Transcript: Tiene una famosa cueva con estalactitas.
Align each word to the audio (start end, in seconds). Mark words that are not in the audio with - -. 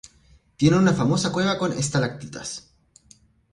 Tiene 0.57 0.77
una 0.79 0.93
famosa 0.93 1.31
cueva 1.31 1.59
con 1.59 1.73
estalactitas. 1.73 2.73